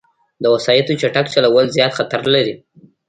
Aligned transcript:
د 0.43 0.45
وسايطو 0.53 0.97
چټک 1.01 1.25
چلول، 1.33 1.65
زیاد 1.75 1.91
خطر 1.97 2.21
لري 2.33 2.53